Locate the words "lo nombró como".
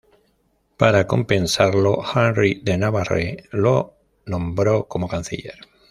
3.51-5.07